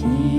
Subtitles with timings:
[0.00, 0.29] keep